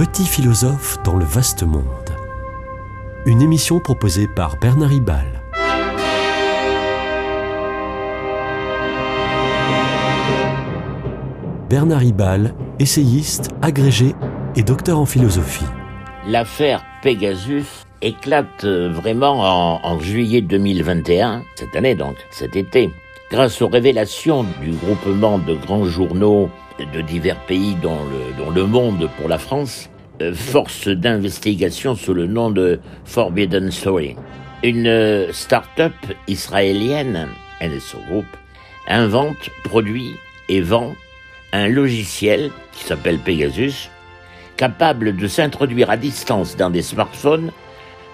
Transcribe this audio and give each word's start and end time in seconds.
petit 0.00 0.24
philosophe 0.24 0.96
dans 1.04 1.14
le 1.14 1.26
vaste 1.26 1.62
monde. 1.62 1.84
Une 3.26 3.42
émission 3.42 3.80
proposée 3.80 4.26
par 4.34 4.56
Bernard 4.56 4.88
Ribal. 4.88 5.42
Bernard 11.68 11.98
Ribal, 11.98 12.54
essayiste, 12.78 13.50
agrégé 13.60 14.14
et 14.56 14.62
docteur 14.62 14.98
en 14.98 15.04
philosophie. 15.04 15.66
L'affaire 16.26 16.82
Pegasus 17.02 17.84
éclate 18.00 18.64
vraiment 18.64 19.84
en, 19.84 20.00
juillet 20.00 20.40
2021, 20.40 21.42
cette 21.56 21.76
année 21.76 21.94
donc, 21.94 22.16
cet 22.30 22.56
été, 22.56 22.88
grâce 23.30 23.60
aux 23.60 23.68
révélations 23.68 24.46
du 24.62 24.70
groupement 24.70 25.38
de 25.38 25.56
grands 25.56 25.84
journaux 25.84 26.48
de 26.92 27.00
divers 27.00 27.38
pays 27.46 27.74
dont 27.82 27.98
le, 28.04 28.44
dont 28.44 28.50
le 28.50 28.66
Monde 28.66 29.08
pour 29.18 29.28
la 29.28 29.38
France, 29.38 29.90
euh, 30.20 30.34
force 30.34 30.88
d'investigation 30.88 31.94
sous 31.94 32.14
le 32.14 32.26
nom 32.26 32.50
de 32.50 32.80
Forbidden 33.04 33.70
Story. 33.70 34.16
Une 34.62 34.86
euh, 34.86 35.32
start-up 35.32 35.94
israélienne, 36.28 37.28
NSO 37.62 37.98
Group, 38.08 38.26
invente, 38.86 39.50
produit 39.64 40.14
et 40.48 40.60
vend 40.60 40.94
un 41.52 41.68
logiciel 41.68 42.50
qui 42.72 42.84
s'appelle 42.84 43.18
Pegasus, 43.18 43.88
capable 44.56 45.16
de 45.16 45.26
s'introduire 45.26 45.90
à 45.90 45.96
distance 45.96 46.56
dans 46.56 46.70
des 46.70 46.82
smartphones 46.82 47.50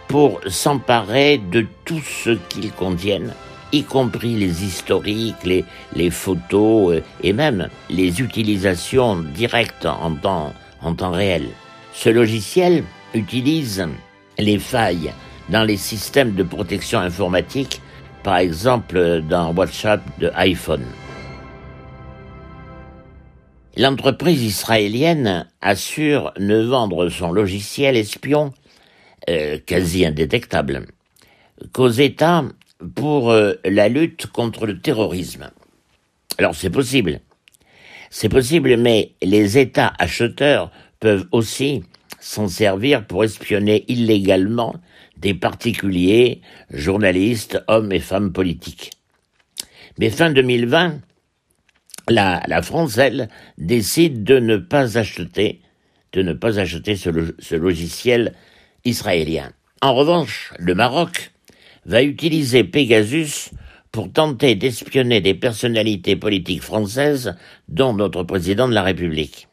pour 0.09 0.41
s'emparer 0.47 1.39
de 1.39 1.67
tout 1.85 2.01
ce 2.01 2.31
qu'ils 2.49 2.73
contiennent, 2.73 3.33
y 3.77 3.85
compris 3.85 4.35
les 4.35 4.65
historiques, 4.65 5.45
les, 5.95 6.11
photos 6.11 6.95
euh, 6.95 7.03
et 7.23 7.33
même 7.33 7.69
les 7.91 8.21
utilisations 8.21 9.17
directes 9.17 9.87
en 9.87 10.15
temps, 10.15 10.53
en 10.81 10.95
temps 10.95 11.11
réel. 11.11 11.49
Ce 11.93 12.09
logiciel 12.09 12.85
utilise 13.15 13.87
les 14.39 14.59
failles 14.59 15.13
dans 15.49 15.65
les 15.65 15.77
systèmes 15.77 16.35
de 16.35 16.43
protection 16.43 16.99
informatique, 16.99 17.81
par 18.23 18.39
exemple 18.39 19.23
dans 19.29 19.55
WhatsApp 19.55 20.01
de 20.19 20.31
iPhone. 20.35 20.85
L'entreprise 23.77 24.43
israélienne 24.43 25.47
assure 25.61 26.33
ne 26.39 26.63
vendre 26.63 27.11
son 27.11 27.31
logiciel 27.31 27.97
espion 27.97 28.55
euh, 29.29 29.59
quasi 29.67 30.07
indétectable 30.07 30.87
qu'aux 31.73 31.89
États 31.89 32.45
pour 32.95 33.31
euh, 33.31 33.55
la 33.65 33.89
lutte 33.89 34.27
contre 34.27 34.67
le 34.67 34.79
terrorisme. 34.81 35.51
Alors 36.39 36.55
c'est 36.55 36.71
possible. 36.71 37.21
C'est 38.11 38.29
possible, 38.29 38.77
mais 38.77 39.13
les 39.23 39.59
États 39.59 39.93
acheteurs 39.99 40.71
peuvent 41.01 41.27
aussi 41.33 41.83
s'en 42.21 42.49
servir 42.49 43.07
pour 43.07 43.25
espionner 43.25 43.85
illégalement 43.89 44.75
des 45.17 45.35
particuliers, 45.35 46.41
journalistes, 46.71 47.63
hommes 47.69 47.93
et 47.93 48.01
femmes 48.01 48.33
politiques. 48.33 48.93
Mais 49.99 50.11
fin 50.11 50.31
2020, 50.31 51.01
la, 52.09 52.43
la 52.47 52.63
France, 52.63 52.99
elle, 52.99 53.29
décide 53.59 54.25
de 54.25 54.39
ne 54.39 54.57
pas 54.57 54.99
acheter, 54.99 55.61
de 56.13 56.23
ne 56.23 56.33
pas 56.33 56.61
acheter 56.61 56.97
ce 56.97 57.55
logiciel 57.55 58.35
israélien. 58.85 59.53
En 59.83 59.95
revanche, 59.95 60.53
le 60.59 60.75
Maroc 60.75 61.33
va 61.87 62.03
utiliser 62.03 62.65
Pegasus 62.65 63.51
pour 63.93 64.13
tenter 64.13 64.57
d'espionner 64.57 65.21
des 65.21 65.35
personnalités 65.35 66.17
politiques 66.17 66.63
françaises, 66.63 67.37
dont 67.69 67.95
notre 67.95 68.25
président 68.25 68.69
de 68.69 68.75
la 68.75 68.83
République. 68.83 69.49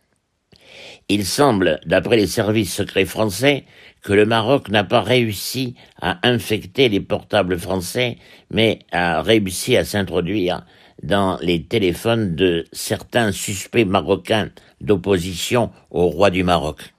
Il 1.10 1.26
semble, 1.26 1.80
d'après 1.86 2.18
les 2.18 2.28
services 2.28 2.74
secrets 2.74 3.06
français, 3.06 3.66
que 4.02 4.14
le 4.14 4.26
Maroc 4.26 4.70
n'a 4.70 4.84
pas 4.84 5.02
réussi 5.02 5.76
à 6.02 6.28
infecter 6.28 6.90
les 6.90 7.02
portables 7.02 7.60
français, 7.60 8.18
mais 8.50 8.80
a 8.92 9.22
réussi 9.22 9.78
à 9.78 9.86
s'introduire 9.86 10.66
dans 11.04 11.38
les 11.42 11.64
téléphones 11.64 12.36
de 12.36 12.66
certains 12.72 13.32
suspects 13.32 13.86
marocains 13.86 14.50
d'opposition 14.82 15.72
au 15.92 16.08
roi 16.08 16.30
du 16.30 16.44
Maroc. 16.44 16.94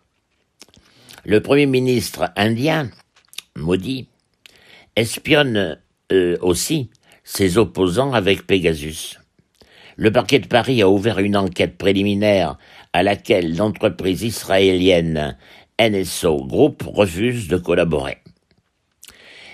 Le 1.25 1.41
Premier 1.41 1.67
ministre 1.67 2.31
indien, 2.37 2.91
Modi, 3.57 4.09
espionne 4.97 5.79
euh, 6.13 6.37
aussi 6.41 6.91
ses 7.25 7.59
opposants 7.59 8.13
avec 8.13 8.47
Pegasus. 8.47 9.19
Le 9.97 10.11
parquet 10.11 10.41
de 10.41 10.47
Paris 10.47 10.83
a 10.83 10.89
ouvert 10.89 11.19
une 11.21 11.37
enquête 11.37 11.79
préliminaire 11.79 12.59
à 12.93 13.03
laquelle 13.03 13.57
l'entreprise 13.57 14.23
israélienne 14.23 15.37
NSO 15.81 16.45
Group 16.47 16.83
refuse 16.87 17.49
de 17.49 17.57
collaborer. 17.57 18.19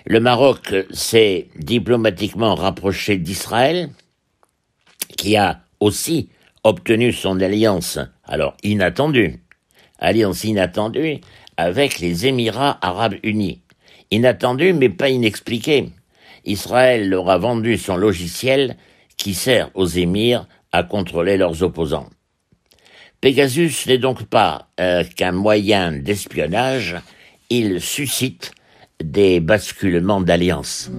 Le 0.07 0.21
Maroc 0.21 0.75
s'est 0.91 1.49
diplomatiquement 1.57 2.55
rapproché 2.55 3.19
d'Israël, 3.19 3.91
qui 5.17 5.37
a 5.37 5.61
aussi 5.79 6.31
obtenu 6.65 7.13
son 7.13 7.41
alliance, 7.41 7.99
alors 8.25 8.57
inattendue, 8.63 9.43
alliance 9.99 10.45
inattendue 10.45 11.21
avec 11.57 11.99
les 12.01 12.27
Émirats 12.27 12.79
arabes 12.81 13.17
unis. 13.23 13.61
Inattendue 14.11 14.73
mais 14.73 14.89
pas 14.89 15.09
inexpliquée. 15.09 15.91
Israël 16.45 17.09
leur 17.09 17.29
a 17.31 17.39
vendu 17.39 17.79
son 17.79 17.97
logiciel 17.97 18.77
qui 19.17 19.35
sert 19.35 19.71
aux 19.75 19.87
émirs 19.87 20.47
à 20.73 20.83
contrôler 20.83 21.37
leurs 21.37 21.63
opposants. 21.63 22.09
Pegasus 23.21 23.87
n'est 23.87 23.99
donc 23.99 24.25
pas 24.25 24.69
euh, 24.81 25.05
qu'un 25.17 25.33
moyen 25.33 25.93
d'espionnage, 25.93 26.97
il 27.51 27.81
suscite 27.81 28.53
des 29.03 29.41
basculements 29.41 30.23
d'alliance. 30.23 30.91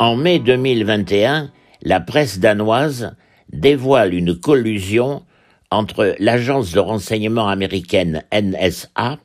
En 0.00 0.14
mai 0.14 0.38
2021, 0.38 1.50
la 1.82 1.98
presse 1.98 2.38
danoise 2.38 3.16
dévoile 3.52 4.14
une 4.14 4.38
collusion 4.38 5.24
entre 5.72 6.14
l'agence 6.20 6.70
de 6.70 6.78
renseignement 6.78 7.48
américaine 7.48 8.22
NSA 8.32 9.18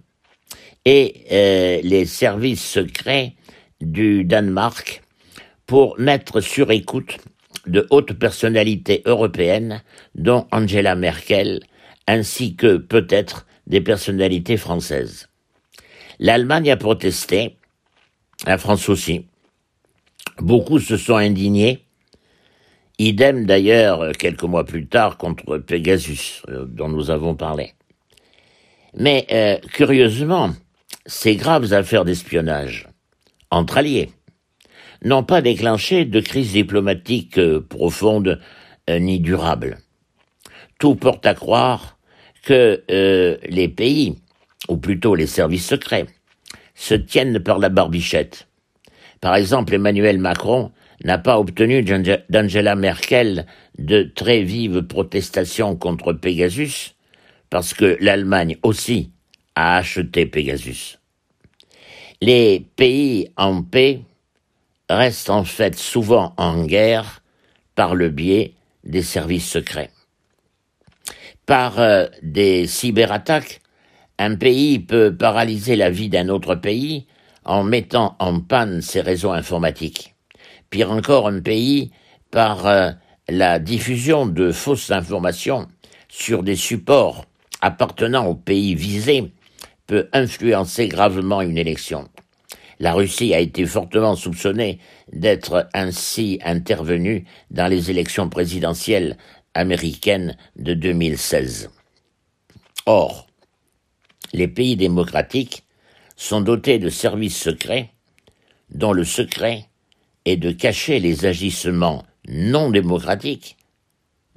et 0.85 1.25
euh, 1.31 1.79
les 1.83 2.05
services 2.05 2.65
secrets 2.65 3.35
du 3.81 4.23
Danemark 4.23 5.03
pour 5.67 5.95
mettre 5.99 6.41
sur 6.41 6.71
écoute 6.71 7.19
de 7.67 7.85
hautes 7.91 8.13
personnalités 8.13 9.03
européennes, 9.05 9.83
dont 10.15 10.47
Angela 10.51 10.95
Merkel, 10.95 11.59
ainsi 12.07 12.55
que 12.55 12.77
peut-être 12.77 13.45
des 13.67 13.79
personnalités 13.79 14.57
françaises. 14.57 15.29
L'Allemagne 16.19 16.71
a 16.71 16.77
protesté, 16.77 17.57
la 18.47 18.57
France 18.57 18.89
aussi. 18.89 19.27
Beaucoup 20.39 20.79
se 20.79 20.97
sont 20.97 21.15
indignés. 21.15 21.85
Idem 22.99 23.45
d'ailleurs 23.45 24.11
quelques 24.13 24.43
mois 24.43 24.65
plus 24.65 24.87
tard 24.87 25.17
contre 25.17 25.57
Pegasus, 25.57 26.43
euh, 26.49 26.65
dont 26.65 26.89
nous 26.89 27.11
avons 27.11 27.35
parlé. 27.35 27.73
Mais 28.95 29.25
euh, 29.31 29.57
curieusement, 29.73 30.51
ces 31.05 31.35
graves 31.35 31.73
affaires 31.73 32.05
d'espionnage 32.05 32.87
entre 33.49 33.79
alliés 33.79 34.11
n'ont 35.03 35.23
pas 35.23 35.41
déclenché 35.41 36.05
de 36.05 36.19
crise 36.19 36.53
diplomatique 36.53 37.37
euh, 37.37 37.61
profonde 37.61 38.39
ni 38.89 39.21
durable. 39.21 39.77
Tout 40.77 40.95
porte 40.95 41.25
à 41.25 41.33
croire 41.33 41.97
que 42.43 42.83
les 42.89 43.69
pays, 43.69 44.17
ou 44.67 44.75
plutôt 44.75 45.15
les 45.15 45.25
services 45.25 45.65
secrets, 45.65 46.07
se 46.75 46.93
tiennent 46.93 47.39
par 47.39 47.59
la 47.59 47.69
barbichette 47.69 48.49
par 49.23 49.37
exemple, 49.37 49.73
Emmanuel 49.73 50.17
Macron 50.19 50.73
n'a 51.05 51.17
pas 51.17 51.39
obtenu 51.39 51.81
d'Angela 51.81 52.75
Merkel 52.75 53.45
de 53.79 54.03
très 54.03 54.41
vives 54.41 54.81
protestations 54.81 55.77
contre 55.77 56.11
Pegasus, 56.11 56.97
parce 57.49 57.73
que 57.73 57.95
l'Allemagne 58.01 58.57
aussi 58.63 59.11
a 59.55 59.77
acheté 59.77 60.25
Pegasus. 60.25 60.99
Les 62.19 62.67
pays 62.75 63.29
en 63.37 63.63
paix 63.63 64.01
restent 64.89 65.29
en 65.29 65.45
fait 65.45 65.75
souvent 65.75 66.33
en 66.35 66.65
guerre 66.65 67.23
par 67.75 67.95
le 67.95 68.09
biais 68.09 68.55
des 68.83 69.03
services 69.03 69.49
secrets. 69.49 69.91
Par 71.45 71.79
euh, 71.79 72.07
des 72.23 72.67
cyberattaques, 72.67 73.61
Un 74.19 74.35
pays 74.35 74.79
peut 74.79 75.15
paralyser 75.15 75.77
la 75.77 75.89
vie 75.89 76.09
d'un 76.09 76.27
autre 76.27 76.55
pays 76.55 77.07
en 77.45 77.63
mettant 77.63 78.15
en 78.19 78.39
panne 78.39 78.81
ses 78.81 79.01
réseaux 79.01 79.31
informatiques. 79.31 80.15
Pire 80.69 80.91
encore, 80.91 81.27
un 81.27 81.39
pays, 81.39 81.91
par 82.31 82.65
euh, 82.65 82.91
la 83.29 83.59
diffusion 83.59 84.25
de 84.25 84.51
fausses 84.51 84.91
informations 84.91 85.67
sur 86.09 86.43
des 86.43 86.55
supports 86.55 87.25
appartenant 87.61 88.25
au 88.25 88.35
pays 88.35 88.75
visé, 88.75 89.31
peut 89.87 90.09
influencer 90.13 90.87
gravement 90.87 91.41
une 91.41 91.57
élection. 91.57 92.09
La 92.79 92.93
Russie 92.93 93.33
a 93.33 93.39
été 93.39 93.65
fortement 93.65 94.15
soupçonnée 94.15 94.79
d'être 95.11 95.69
ainsi 95.73 96.39
intervenue 96.43 97.25
dans 97.51 97.67
les 97.67 97.89
élections 97.89 98.29
présidentielles 98.29 99.17
américaines 99.53 100.35
de 100.57 100.73
2016. 100.73 101.69
Or, 102.85 103.27
les 104.33 104.47
pays 104.47 104.75
démocratiques 104.75 105.62
sont 106.23 106.39
dotés 106.39 106.79
de 106.79 106.89
services 106.89 107.37
secrets 107.37 107.91
dont 108.69 108.93
le 108.93 109.03
secret 109.03 109.65
est 110.23 110.37
de 110.37 110.51
cacher 110.51 111.01
les 111.01 111.25
agissements 111.25 112.05
non 112.29 112.69
démocratiques 112.69 113.57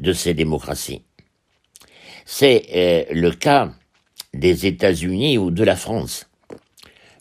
de 0.00 0.12
ces 0.12 0.34
démocraties. 0.34 1.02
C'est 2.24 2.66
euh, 2.74 3.14
le 3.14 3.30
cas 3.30 3.70
des 4.34 4.66
États-Unis 4.66 5.38
ou 5.38 5.52
de 5.52 5.62
la 5.62 5.76
France. 5.76 6.28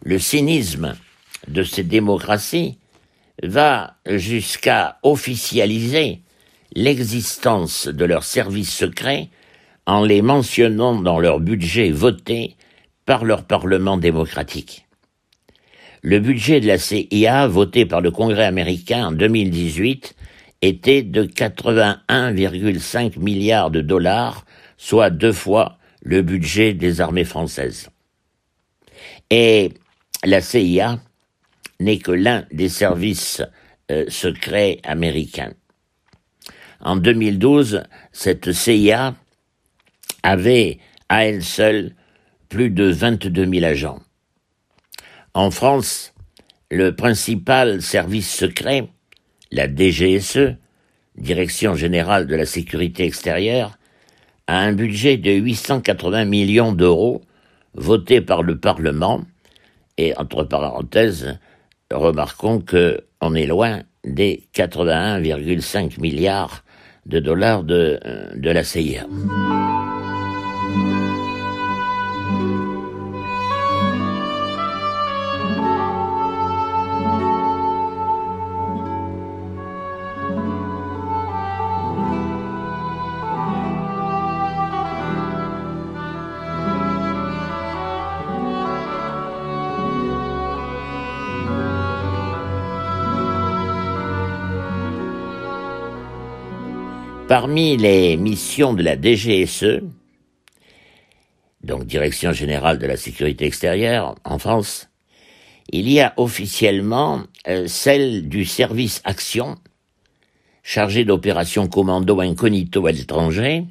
Le 0.04 0.18
cynisme 0.18 0.96
de 1.48 1.62
ces 1.62 1.84
démocraties 1.84 2.80
va 3.44 3.98
jusqu'à 4.08 4.98
officialiser 5.04 6.22
l'existence 6.74 7.88
de 7.88 8.04
leurs 8.04 8.24
services 8.24 8.76
secrets 8.76 9.30
en 9.86 10.04
les 10.04 10.24
mentionnant 10.24 11.00
dans 11.00 11.20
leur 11.20 11.40
budget 11.40 11.92
voté 11.92 12.56
par 13.06 13.26
leur 13.26 13.46
Parlement 13.46 13.98
démocratique. 13.98 14.86
Le 16.02 16.20
budget 16.20 16.60
de 16.60 16.68
la 16.68 16.78
CIA 16.78 17.48
voté 17.48 17.86
par 17.86 18.02
le 18.02 18.12
Congrès 18.12 18.46
américain 18.46 19.08
en 19.08 19.12
2018 19.12 20.16
était 20.62 21.04
de 21.04 21.24
81,5 21.24 23.20
milliards 23.20 23.72
de 23.72 23.82
dollars, 23.82 24.46
soit 24.78 25.10
deux 25.10 25.34
fois 25.34 25.78
le 26.04 26.22
budget 26.22 26.74
des 26.74 27.02
armées 27.02 27.24
françaises. 27.24 27.90
Et 29.30 29.72
la 30.24 30.42
CIA 30.42 31.00
n'est 31.80 31.98
que 31.98 32.12
l'un 32.12 32.46
des 32.52 32.70
services 32.70 33.42
euh, 33.92 34.06
secrets 34.08 34.80
américains. 34.84 35.54
En 36.82 36.96
2012, 36.96 37.84
cette 38.12 38.52
CIA 38.52 39.16
avait 40.24 40.80
à 41.10 41.26
elle 41.26 41.44
seule 41.44 41.96
plus 42.50 42.70
de 42.70 42.86
22 42.86 43.46
000 43.46 43.66
agents. 43.66 44.00
En 45.34 45.52
France, 45.52 46.14
le 46.72 46.96
principal 46.96 47.82
service 47.82 48.34
secret, 48.34 48.88
la 49.52 49.68
DGSE, 49.68 50.56
Direction 51.18 51.76
générale 51.76 52.28
de 52.28 52.36
la 52.36 52.46
sécurité 52.46 53.06
extérieure, 53.06 53.78
a 54.48 54.60
un 54.60 54.74
budget 54.74 55.18
de 55.18 55.32
880 55.32 56.26
millions 56.26 56.74
d'euros 56.74 57.22
voté 57.74 58.22
par 58.22 58.44
le 58.44 58.58
Parlement, 58.58 59.22
et 59.98 60.18
entre 60.18 60.44
parenthèses, 60.44 61.40
remarquons 61.92 62.60
que 62.60 63.06
on 63.22 63.34
est 63.34 63.48
loin 63.48 63.82
des 64.04 64.44
81,5 64.54 66.00
milliards 66.00 66.64
de 67.06 67.20
dollars 67.20 67.64
de, 67.64 68.00
de 68.36 68.50
la 68.50 68.64
CIA. 68.64 69.06
Parmi 97.28 97.76
les 97.76 98.18
missions 98.18 98.76
de 98.76 98.84
la 98.84 98.96
DGSE, 98.96 99.82
donc 101.64 101.86
Direction 101.86 102.32
générale 102.34 102.78
de 102.78 102.86
la 102.86 102.98
sécurité 102.98 103.46
extérieure 103.46 104.14
en 104.24 104.38
France, 104.38 104.90
il 105.72 105.90
y 105.90 106.00
a 106.02 106.14
officiellement 106.18 107.24
euh, 107.48 107.66
celle 107.66 108.30
du 108.30 108.46
service 108.46 109.02
action, 109.06 109.56
chargé 110.62 111.04
d'opérations 111.04 111.68
commando 111.68 112.20
incognito 112.20 112.86
à 112.86 112.92
l'étranger, 112.92 113.66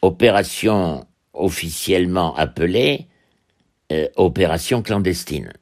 opération 0.00 1.06
officiellement 1.34 2.34
appelée 2.34 3.08
euh, 3.92 4.08
opération 4.16 4.80
clandestine. 4.80 5.52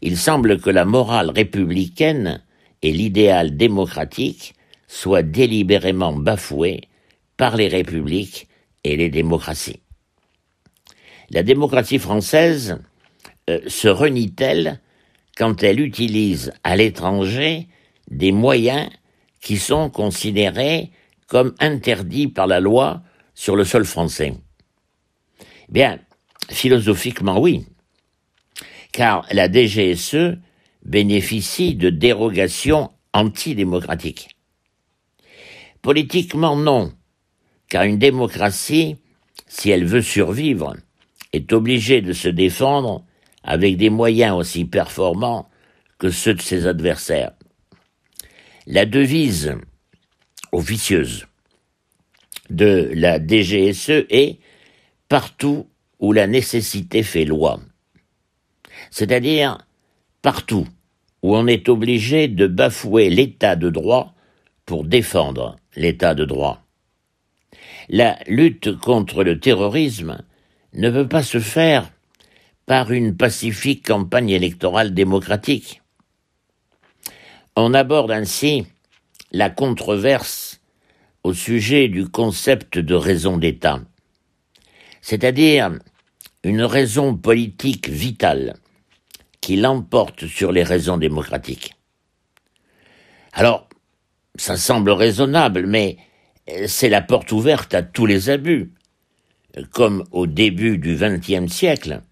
Il 0.00 0.16
semble 0.16 0.58
que 0.58 0.70
la 0.70 0.86
morale 0.86 1.28
républicaine 1.28 2.42
et 2.80 2.92
l'idéal 2.92 3.58
démocratique 3.58 4.53
soit 4.94 5.24
délibérément 5.24 6.12
bafoué 6.12 6.82
par 7.36 7.56
les 7.56 7.66
républiques 7.66 8.46
et 8.84 8.96
les 8.96 9.10
démocraties. 9.10 9.80
La 11.30 11.42
démocratie 11.42 11.98
française 11.98 12.78
euh, 13.50 13.58
se 13.66 13.88
renie-t-elle 13.88 14.80
quand 15.36 15.64
elle 15.64 15.80
utilise 15.80 16.52
à 16.62 16.76
l'étranger 16.76 17.66
des 18.08 18.30
moyens 18.30 18.88
qui 19.40 19.56
sont 19.56 19.90
considérés 19.90 20.92
comme 21.26 21.56
interdits 21.58 22.28
par 22.28 22.46
la 22.46 22.60
loi 22.60 23.02
sur 23.34 23.56
le 23.56 23.64
sol 23.64 23.84
français? 23.84 24.34
Bien, 25.68 25.98
philosophiquement 26.50 27.40
oui, 27.40 27.66
car 28.92 29.26
la 29.32 29.50
DGSE 29.50 30.36
bénéficie 30.84 31.74
de 31.74 31.90
dérogations 31.90 32.92
antidémocratiques. 33.12 34.33
Politiquement, 35.84 36.56
non, 36.56 36.94
car 37.68 37.82
une 37.82 37.98
démocratie, 37.98 38.96
si 39.46 39.68
elle 39.68 39.84
veut 39.84 40.00
survivre, 40.00 40.74
est 41.34 41.52
obligée 41.52 42.00
de 42.00 42.14
se 42.14 42.28
défendre 42.28 43.04
avec 43.42 43.76
des 43.76 43.90
moyens 43.90 44.34
aussi 44.34 44.64
performants 44.64 45.46
que 45.98 46.08
ceux 46.08 46.32
de 46.32 46.40
ses 46.40 46.66
adversaires. 46.66 47.32
La 48.66 48.86
devise 48.86 49.56
officieuse 50.52 51.26
de 52.48 52.90
la 52.94 53.18
DGSE 53.18 54.06
est 54.08 54.38
partout 55.10 55.68
où 55.98 56.14
la 56.14 56.26
nécessité 56.26 57.02
fait 57.02 57.26
loi, 57.26 57.60
c'est-à-dire 58.90 59.58
partout 60.22 60.66
où 61.20 61.36
on 61.36 61.46
est 61.46 61.68
obligé 61.68 62.26
de 62.26 62.46
bafouer 62.46 63.10
l'état 63.10 63.54
de 63.54 63.68
droit 63.68 64.14
pour 64.64 64.84
défendre 64.84 65.56
l'état 65.76 66.14
de 66.14 66.24
droit. 66.24 66.62
La 67.88 68.18
lutte 68.26 68.76
contre 68.78 69.24
le 69.24 69.38
terrorisme 69.38 70.22
ne 70.72 70.90
peut 70.90 71.08
pas 71.08 71.22
se 71.22 71.38
faire 71.38 71.90
par 72.66 72.92
une 72.92 73.16
pacifique 73.16 73.86
campagne 73.86 74.30
électorale 74.30 74.94
démocratique. 74.94 75.82
On 77.56 77.74
aborde 77.74 78.10
ainsi 78.10 78.66
la 79.32 79.50
controverse 79.50 80.60
au 81.22 81.34
sujet 81.34 81.88
du 81.88 82.08
concept 82.08 82.78
de 82.78 82.94
raison 82.94 83.36
d'État, 83.36 83.80
c'est-à-dire 85.00 85.78
une 86.42 86.62
raison 86.62 87.16
politique 87.16 87.88
vitale 87.88 88.54
qui 89.40 89.56
l'emporte 89.56 90.26
sur 90.26 90.52
les 90.52 90.62
raisons 90.62 90.96
démocratiques. 90.96 91.74
Alors, 93.32 93.68
ça 94.36 94.56
semble 94.56 94.90
raisonnable, 94.90 95.66
mais 95.66 95.96
euh, 96.50 96.66
c'est 96.66 96.88
la 96.88 97.02
porte 97.02 97.32
ouverte 97.32 97.74
à 97.74 97.82
tous 97.82 98.06
les 98.06 98.30
abus. 98.30 98.72
Comme 99.70 100.04
au 100.10 100.26
début 100.26 100.78
du 100.78 100.96
XXe 100.96 101.52
siècle, 101.52 102.02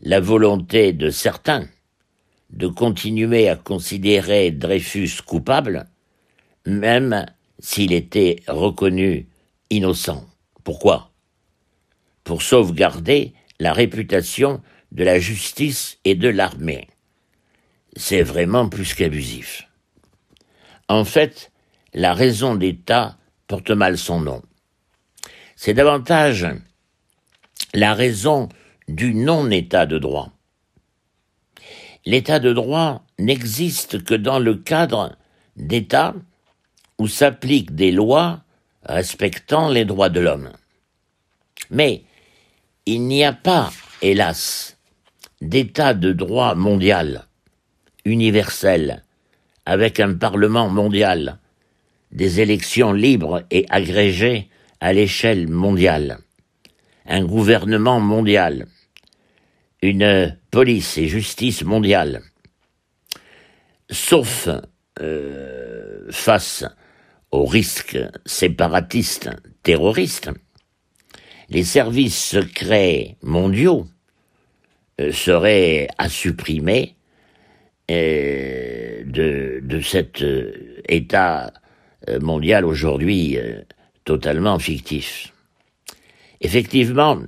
la 0.00 0.20
volonté 0.20 0.92
de 0.92 1.10
certains 1.10 1.68
de 2.50 2.66
continuer 2.66 3.48
à 3.48 3.56
considérer 3.56 4.50
Dreyfus 4.50 5.22
coupable, 5.24 5.86
même 6.66 7.26
s'il 7.58 7.92
était 7.92 8.36
reconnu 8.46 9.28
innocent. 9.70 10.26
Pourquoi? 10.64 11.12
Pour 12.24 12.42
sauvegarder 12.42 13.32
la 13.58 13.72
réputation 13.72 14.60
de 14.90 15.04
la 15.04 15.18
justice 15.18 15.98
et 16.04 16.14
de 16.14 16.28
l'armée. 16.28 16.88
C'est 17.96 18.22
vraiment 18.22 18.68
plus 18.68 18.94
qu'abusif. 18.94 19.68
En 20.88 21.04
fait, 21.04 21.51
la 21.94 22.14
raison 22.14 22.54
d'État 22.54 23.16
porte 23.46 23.70
mal 23.70 23.98
son 23.98 24.20
nom. 24.20 24.42
C'est 25.56 25.74
davantage 25.74 26.46
la 27.74 27.94
raison 27.94 28.48
du 28.88 29.14
non-état 29.14 29.86
de 29.86 29.98
droit. 29.98 30.30
L'état 32.04 32.40
de 32.40 32.52
droit 32.52 33.04
n'existe 33.18 34.02
que 34.02 34.14
dans 34.14 34.38
le 34.38 34.56
cadre 34.56 35.16
d'États 35.56 36.14
où 36.98 37.06
s'appliquent 37.06 37.74
des 37.74 37.92
lois 37.92 38.42
respectant 38.84 39.68
les 39.68 39.84
droits 39.84 40.08
de 40.08 40.20
l'homme. 40.20 40.50
Mais 41.70 42.02
il 42.86 43.06
n'y 43.06 43.22
a 43.22 43.32
pas, 43.32 43.70
hélas, 44.02 44.76
d'état 45.40 45.94
de 45.94 46.12
droit 46.12 46.54
mondial, 46.54 47.26
universel, 48.04 49.04
avec 49.64 50.00
un 50.00 50.14
Parlement 50.14 50.68
mondial, 50.68 51.38
des 52.12 52.40
élections 52.40 52.92
libres 52.92 53.44
et 53.50 53.66
agrégées 53.70 54.48
à 54.80 54.92
l'échelle 54.92 55.48
mondiale, 55.48 56.18
un 57.06 57.24
gouvernement 57.24 58.00
mondial, 58.00 58.66
une 59.80 60.36
police 60.50 60.98
et 60.98 61.08
justice 61.08 61.64
mondiale, 61.64 62.22
sauf 63.90 64.48
euh, 65.00 66.06
face 66.10 66.64
aux 67.30 67.46
risques 67.46 67.98
séparatistes, 68.26 69.30
terroristes, 69.62 70.30
les 71.48 71.64
services 71.64 72.22
secrets 72.22 73.16
mondiaux 73.22 73.86
euh, 75.00 75.12
seraient 75.12 75.88
à 75.98 76.08
supprimer 76.08 76.94
euh, 77.90 79.02
de, 79.06 79.60
de 79.62 79.80
cet 79.80 80.24
état 80.88 81.52
mondial 82.20 82.64
aujourd'hui 82.64 83.38
totalement 84.04 84.58
fictif. 84.58 85.32
Effectivement, 86.40 87.18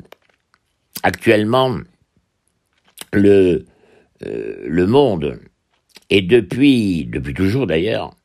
actuellement, 1.03 1.79
le, 3.13 3.65
euh, 4.27 4.57
le 4.67 4.87
monde 4.87 5.41
est 6.11 6.23
depuis, 6.23 7.07
depuis 7.07 7.35
toujours 7.35 7.67
d'ailleurs, 7.67 8.17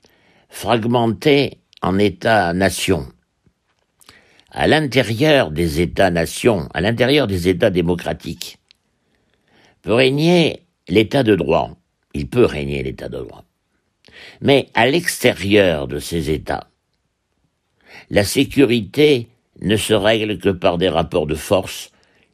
fragmenté 0.50 1.60
en 1.82 2.00
États-nations. 2.00 3.08
À 4.52 4.68
l'intérieur 4.68 5.52
des 5.52 5.80
États-nations, 5.80 6.68
à 6.74 6.82
l'intérieur 6.82 7.28
des 7.28 7.48
États 7.48 7.70
démocratiques, 7.70 8.58
peut 9.84 9.94
régner 9.94 10.64
l'État 10.88 11.22
de 11.22 11.36
droit. 11.36 11.78
Il 12.16 12.28
peut 12.28 12.46
régner 12.46 12.82
l'État 12.82 13.10
de 13.10 13.20
droit. 13.20 13.46
Mais 14.42 14.70
à 14.74 14.88
l'extérieur 14.88 15.88
de 15.88 16.00
ces 16.00 16.30
États, 16.30 16.70
la 18.10 18.24
sécurité 18.24 19.30
ne 19.62 19.76
se 19.76 19.94
règle 19.94 20.40
que 20.40 20.50
par 20.50 20.78
des 20.78 20.90
rapports 20.90 21.28
de 21.28 21.36
force 21.36 21.92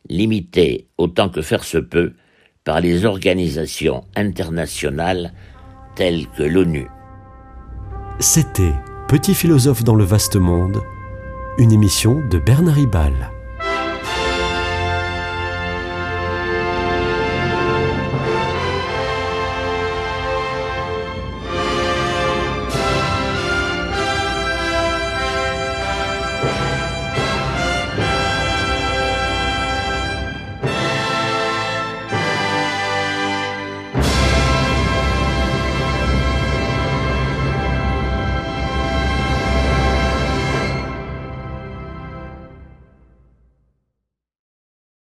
limités 0.10 0.88
autant 0.98 1.30
que 1.30 1.42
faire 1.42 1.64
se 1.64 1.78
peut 1.78 2.14
par 2.64 2.82
les 2.82 3.06
organisations 3.06 4.04
internationales 4.16 5.34
telles 5.96 6.28
que 6.38 6.44
l'ONU. 6.44 6.88
C'était 8.20 8.74
Petit 9.08 9.36
philosophe 9.36 9.84
dans 9.84 9.94
le 9.94 10.04
vaste 10.04 10.36
monde, 10.36 10.82
une 11.60 11.72
émission 11.72 12.28
de 12.28 12.40
Bernard 12.40 12.74
Ribal. 12.74 13.35